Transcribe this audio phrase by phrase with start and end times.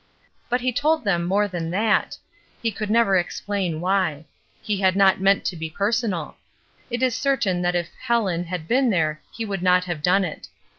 [0.49, 2.17] But he told them more than that:
[2.63, 4.25] he could never explain why;
[4.59, 6.37] he had not meant to be personal.
[6.89, 10.47] It is certain that if "Helen" had been there he would not have done it.